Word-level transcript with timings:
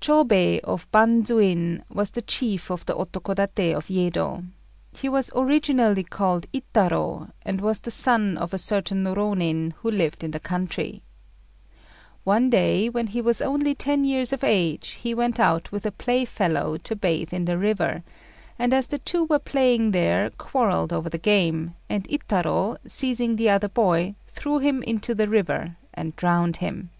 Chôbei 0.00 0.60
of 0.60 0.88
Bandzuin 0.92 1.82
was 1.88 2.12
the 2.12 2.22
chief 2.22 2.70
of 2.70 2.86
the 2.86 2.94
Otokodaté 2.94 3.76
of 3.76 3.86
Yedo. 3.88 4.44
He 4.92 5.08
was 5.08 5.32
originally 5.34 6.04
called 6.04 6.46
Itarô, 6.52 7.32
and 7.42 7.60
was 7.60 7.80
the 7.80 7.90
son 7.90 8.38
of 8.38 8.54
a 8.54 8.58
certain 8.58 9.02
Rônin 9.02 9.72
who 9.78 9.90
lived 9.90 10.22
in 10.22 10.30
the 10.30 10.38
country. 10.38 11.02
One 12.22 12.50
day, 12.50 12.88
when 12.88 13.08
he 13.08 13.20
was 13.20 13.42
only 13.42 13.74
ten 13.74 14.04
years 14.04 14.32
of 14.32 14.44
age, 14.44 14.90
he 14.90 15.12
went 15.12 15.40
out 15.40 15.72
with 15.72 15.84
a 15.84 15.90
playfellow 15.90 16.76
to 16.78 16.94
bathe 16.94 17.32
in 17.34 17.46
the 17.46 17.58
river; 17.58 18.04
and 18.60 18.72
as 18.72 18.86
the 18.86 18.98
two 19.00 19.24
were 19.24 19.40
playing 19.40 19.90
they 19.90 20.30
quarrelled 20.38 20.92
over 20.92 21.08
their 21.08 21.18
game, 21.18 21.74
and 21.88 22.06
Itarô, 22.08 22.76
seizing 22.86 23.34
the 23.34 23.50
other 23.50 23.68
boy, 23.68 24.14
threw 24.28 24.60
him 24.60 24.84
into 24.84 25.16
the 25.16 25.26
river 25.26 25.76
and 25.92 26.14
drowned 26.14 26.58
him. 26.58 26.90